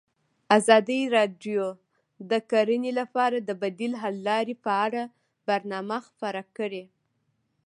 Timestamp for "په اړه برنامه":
4.65-5.97